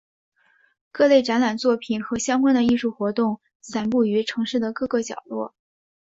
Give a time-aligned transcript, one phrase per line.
[0.91, 5.53] 各类展览作品和相关的艺术活动散布于城市的各个角落。